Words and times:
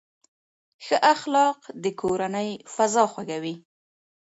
ښه 0.85 0.97
اخلاق 1.13 1.59
د 1.83 1.85
کورنۍ 2.01 2.49
فضا 2.75 3.03
خوږوي. 3.11 3.55